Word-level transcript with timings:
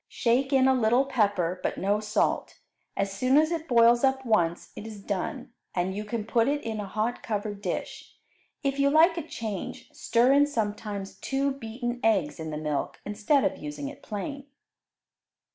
Shake 0.09 0.51
in 0.51 0.67
a 0.67 0.73
little 0.73 1.05
pepper, 1.05 1.59
but 1.61 1.77
no 1.77 1.99
salt. 1.99 2.57
As 2.97 3.13
soon 3.13 3.37
as 3.37 3.51
it 3.51 3.67
boils 3.67 4.03
up 4.03 4.25
once, 4.25 4.71
it 4.75 4.87
is 4.87 4.99
done, 4.99 5.53
and 5.75 5.95
you 5.95 6.05
can 6.05 6.25
put 6.25 6.47
it 6.47 6.63
in 6.63 6.79
a 6.79 6.87
hot 6.87 7.21
covered 7.21 7.61
dish. 7.61 8.15
If 8.63 8.79
you 8.79 8.89
like 8.89 9.15
a 9.15 9.21
change, 9.21 9.91
stir 9.91 10.33
in 10.33 10.47
sometimes 10.47 11.19
two 11.19 11.51
beaten 11.51 11.99
eggs 12.03 12.39
in 12.39 12.49
the 12.49 12.57
milk 12.57 12.99
instead 13.05 13.43
of 13.43 13.59
using 13.59 13.89
it 13.89 14.01
plain. 14.01 14.47